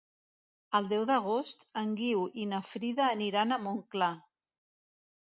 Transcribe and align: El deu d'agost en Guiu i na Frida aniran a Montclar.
El 0.77 0.85
deu 0.93 1.03
d'agost 1.09 1.65
en 1.81 1.91
Guiu 1.99 2.23
i 2.43 2.47
na 2.53 2.61
Frida 2.69 3.05
aniran 3.17 3.53
a 3.53 3.59
Montclar. 3.67 4.09